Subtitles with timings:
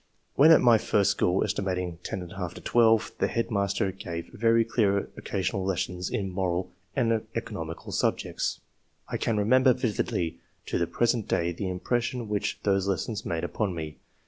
[0.33, 1.63] When at my first school, set.
[1.63, 8.61] 10^12, the head master gave very clear occasional lessons in moral and economical subjects.
[9.07, 13.75] I can remember vividly to the present day the impression which those lessons made upon
[13.75, 13.97] me.